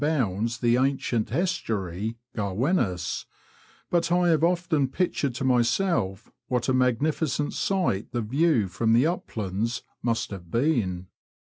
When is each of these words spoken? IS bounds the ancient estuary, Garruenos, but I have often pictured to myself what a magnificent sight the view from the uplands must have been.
IS 0.03 0.07
bounds 0.07 0.57
the 0.61 0.77
ancient 0.77 1.31
estuary, 1.31 2.15
Garruenos, 2.35 3.25
but 3.91 4.11
I 4.11 4.29
have 4.29 4.43
often 4.43 4.87
pictured 4.87 5.35
to 5.35 5.43
myself 5.43 6.31
what 6.47 6.67
a 6.67 6.73
magnificent 6.73 7.53
sight 7.53 8.11
the 8.11 8.21
view 8.23 8.67
from 8.67 8.93
the 8.93 9.05
uplands 9.05 9.83
must 10.01 10.31
have 10.31 10.49
been. 10.49 11.05